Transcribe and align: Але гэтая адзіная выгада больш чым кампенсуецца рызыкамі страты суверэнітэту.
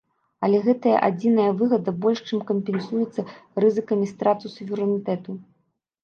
Але 0.45 0.59
гэтая 0.67 0.93
адзіная 1.07 1.49
выгада 1.59 1.91
больш 2.05 2.19
чым 2.29 2.39
кампенсуецца 2.51 3.25
рызыкамі 3.65 4.05
страты 4.13 4.45
суверэнітэту. 4.55 5.37